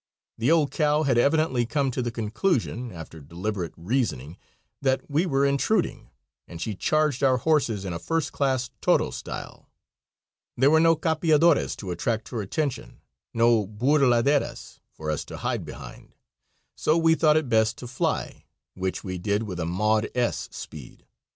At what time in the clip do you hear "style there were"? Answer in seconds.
9.11-10.79